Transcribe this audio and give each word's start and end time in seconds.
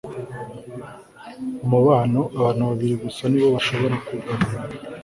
umubano 1.65 2.19
abantu 2.37 2.61
babiri 2.69 2.95
gusa 3.03 3.21
ni 3.27 3.39
bo 3.41 3.47
bashobora 3.55 3.95
kugabana 4.05 4.65